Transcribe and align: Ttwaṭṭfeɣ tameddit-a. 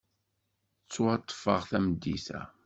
Ttwaṭṭfeɣ 0.83 1.61
tameddit-a. 1.69 2.41